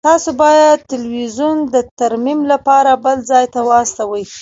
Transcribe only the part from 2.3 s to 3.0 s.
لپاره